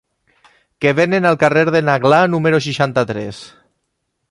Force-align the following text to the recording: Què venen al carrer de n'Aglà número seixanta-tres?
Què 0.85 0.93
venen 0.99 1.27
al 1.31 1.37
carrer 1.43 1.65
de 1.75 1.83
n'Aglà 1.89 2.23
número 2.37 2.63
seixanta-tres? 2.69 3.45